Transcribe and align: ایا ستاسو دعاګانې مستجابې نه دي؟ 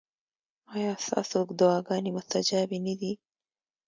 ایا 0.73 0.91
ستاسو 1.05 1.39
دعاګانې 1.59 2.09
مستجابې 2.17 2.79
نه 2.87 2.93
دي؟ 2.99 3.11